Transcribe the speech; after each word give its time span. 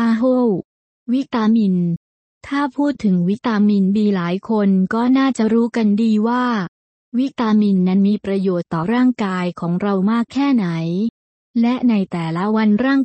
آہو 0.00 0.60
ویٹاً 1.08 1.54
تھا 2.44 2.66
بھوت 2.74 3.04
ویٹمین 3.26 3.90
بھی 3.92 4.10
لائ 4.10 4.36
خو 4.42 4.62
ن 4.64 5.18
چرو 5.36 5.68
کن 5.74 5.96
دیو 5.98 6.28
ون 7.12 7.60
نن 7.86 8.04
پریو 8.24 8.60
تا 8.70 8.84
رنگ 8.88 9.12
کائ 9.18 9.50
خور 9.56 10.02
ما 10.06 10.22
خور 10.32 11.08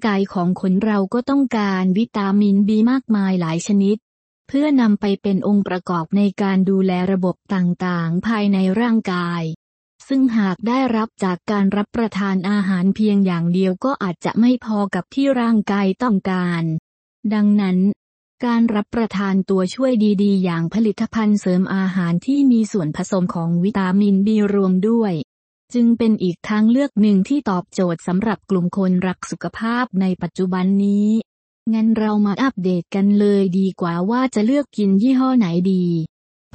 گائے 0.03 0.23
خورؤ 0.31 1.03
گو 1.13 1.21
تمکان 1.21 1.91
ویٹمین 1.95 2.61
بھی 2.67 2.81
مک 2.83 3.11
مائی 3.13 3.37
لائ 3.37 3.57
سنی 3.67 3.93
ف 4.49 4.55
نمپئی 4.71 5.15
پین 5.23 5.39
اوپر 5.43 5.77
کپ 5.85 6.13
نئی 6.13 6.31
کاندھ 6.37 6.69
لوپ 6.69 7.53
نئی 8.49 8.69
رائے 8.75 9.53
سنحان 10.07 10.67
رپ 10.93 11.85
پر 11.93 12.07
تھاان 12.11 12.91
فنیاں 12.97 13.41
لوگ 13.53 13.87
آ 13.99 14.11
جب 14.21 14.45
کپ 14.91 15.19
گائے 15.69 15.93
تمکان 15.99 16.75
ڈانب 17.29 18.75
پرتان 18.91 19.41
توئی 19.43 20.15
یا 20.43 20.57
پن 21.11 21.35
سم 21.35 21.63
اان 21.67 22.19
تھسوم 22.91 23.25
خوا 23.29 23.91
من 23.91 24.21
بیم 24.23 24.79
دوئی 24.79 25.21
چن 25.73 25.95
پین 25.95 26.15
اک 26.19 26.49
تھو 27.27 27.59
چوت 27.71 28.01
سمرپ 28.05 28.45
کل 28.49 28.67
کن 28.71 28.99
رک 29.03 29.25
سو 29.29 29.35
کھاب 29.53 29.87
نئی 29.93 30.15
پچی 30.15 30.43
گن 31.73 31.93
رو 31.97 32.17
مپ 32.17 32.55
دیکن 32.55 33.07
کل 33.77 34.59
کنگی 34.73 35.15
ہوں 35.15 35.35
نائ 35.35 35.61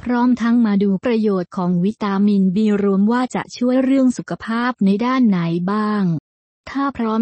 فروم 0.03 0.35
تھوٹ 0.35 1.45
کھا 1.51 2.17
موم 2.17 3.09
وو 3.09 3.71
روک 3.81 4.33
پاب 4.39 4.73
نئی 4.81 4.97
دائبرم 4.97 6.17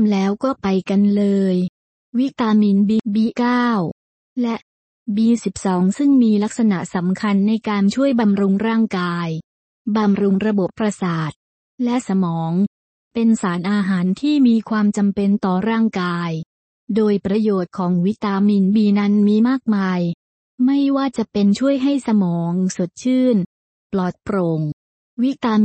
لو 0.06 0.36
کپائ 0.36 0.80
کن 0.88 1.04
ل 1.08 1.20
وی 2.14 2.30
تاً 2.38 2.54
سبس 5.38 5.66
نسم 6.60 7.14
خان 7.14 7.38
نی 7.46 7.58
کم 7.58 7.88
سو 7.88 8.06
بمرکائی 8.18 9.40
بمربو 9.88 10.68
پرساد 10.78 11.32
ل 11.80 12.00
سم 12.08 12.24
پینسان 13.14 13.66
حان 13.66 14.14
تھمپینٹر 14.14 15.70
کائ 15.94 16.42
دئی 16.96 17.18
پروت 17.20 17.68
خو 17.74 17.88
وی 18.74 18.92
نن 18.92 19.24
می 19.24 19.42
مک 19.42 19.70
مائ 19.70 20.12
می 20.60 20.90
وینسو 20.90 21.70
سمو 22.06 22.68
سوتن 22.78 23.44
پوت 23.92 24.16
پوں 24.26 24.72
ویت 25.18 25.42
تا 25.42 25.58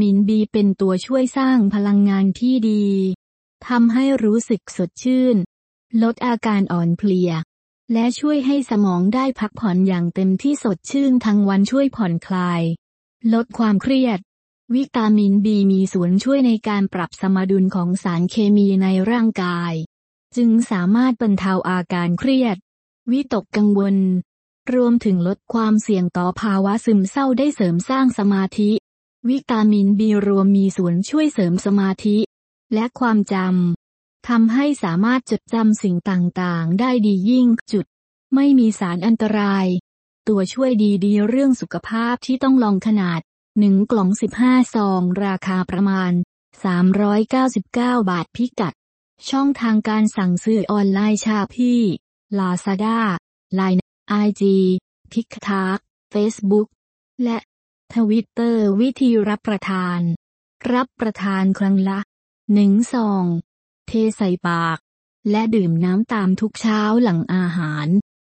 پینٹو 0.52 0.96
سوئیسان 0.96 1.68
پلنگ 1.70 2.08
رو 4.20 4.38
سک 4.38 4.70
سوتھن 4.70 5.42
لوٹ 6.00 6.22
آن 6.70 6.94
پلی 6.94 7.26
لو 7.88 8.30
ہمو 8.70 8.98
دائ 9.12 9.30
فاک 9.38 9.60
فون 9.60 9.86
یا 9.86 9.98
تم 10.14 10.34
سوٹ 10.62 10.76
چن 10.90 11.18
تھن 11.22 11.42
ون 11.46 11.64
چھو 11.64 11.80
فون 11.96 12.16
کھلائی 12.18 12.72
لوٹ 13.24 13.52
کام 13.58 13.78
خریئر 13.82 14.16
ویٹامن 14.68 15.38
بی 15.42 15.64
می 15.64 15.84
سون 15.92 16.18
چو 16.18 16.34
نئی 16.34 16.56
کان 16.64 16.86
پراپ 16.92 17.14
سما 17.20 17.44
دن 17.50 17.68
خو 17.74 17.84
سان 18.02 18.26
کھی 18.32 18.76
نا 18.76 18.90
کھائے 19.36 19.82
چن 20.34 20.58
سا 20.68 20.84
مت 20.86 21.20
پنتاؤ 21.20 21.60
آ 21.64 21.80
گان 21.92 22.16
خرید 22.22 22.58
وا 25.46 26.58
وا 26.58 26.76
سم 26.84 27.04
ساؤ 27.14 27.32
سم 27.58 27.78
سن 27.86 28.08
سماتھی 28.16 28.76
ویتا 29.24 29.62
سما 31.64 31.92
ل 32.70 32.78
تھم 34.26 34.46
سام 34.80 35.04
چم 35.26 35.72
سن 35.72 35.98
تا 35.98 36.16
یہ 37.04 37.54
چ 37.66 37.74
می 38.32 38.54
می 38.54 38.70
سنترائی 38.70 39.78
توسوئیوںفا 40.26 42.14
فی 42.22 42.36
تم 42.38 42.58
لوناٹ 42.58 43.22
نو 43.56 44.12
سب 44.20 44.34
سو 44.72 45.12
رکھا 45.16 45.62
پرمان 45.68 46.22
سام 46.62 46.92
روکا 46.92 48.00
بات 48.06 48.26
فی 48.36 48.46
کان 48.46 49.80
کان 49.80 50.06
سنسافی 50.06 51.96
لا 52.30 52.54
سدا 52.64 53.16
لائن 53.52 53.78
آئی 54.08 54.32
جی 54.40 54.78
ٹھیک 55.10 55.38
ٹھاک 55.42 55.80
فیس 56.12 56.40
بک 56.42 56.68
ویت 57.98 59.02
یور 59.02 59.36
پردان 59.44 60.14
رپ 60.70 61.00
پردان 61.00 61.52
کل 61.52 61.88
سو 62.82 63.04
تھے 63.86 64.10
لڈیم 65.24 66.02
تام 66.08 66.34
تھو 66.34 66.48
ل 66.98 67.06